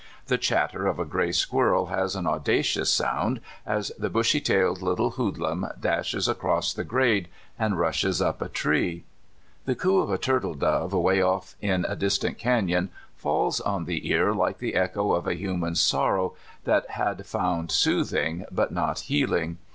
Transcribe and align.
The 0.25 0.39
chatter 0.39 0.87
of 0.87 0.97
a 0.97 1.05
gray 1.05 1.31
squirrel 1.31 1.85
has 1.85 2.15
an 2.15 2.25
audacious 2.25 2.91
sound 2.91 3.39
as 3.67 3.91
the 3.99 4.09
bushy 4.09 4.41
tailed 4.41 4.81
little 4.81 5.11
hoodlum 5.11 5.67
dashes 5.79 6.27
across 6.27 6.73
the 6.73 6.83
grade, 6.83 7.27
and 7.59 7.77
rushes 7.79 8.19
up 8.19 8.41
a 8.41 8.49
tree. 8.49 9.03
The 9.65 9.75
coo 9.75 9.99
of 10.01 10.09
a 10.09 10.17
turtle 10.17 10.55
dove 10.55 10.91
away 10.91 11.21
off 11.21 11.55
in 11.61 11.85
a 11.87 11.95
distant 11.95 12.39
canon 12.39 12.89
falls 13.15 13.59
on 13.61 13.85
the 13.85 14.09
ear 14.09 14.33
like 14.33 14.57
the 14.57 14.73
echo 14.73 15.11
of 15.13 15.27
a 15.27 15.35
human 15.37 15.75
sorrow 15.75 16.33
that 16.63 16.89
had 16.89 17.23
found 17.27 17.71
soothing, 17.71 18.45
but 18.51 18.71
not 18.71 19.01
healing. 19.01 19.59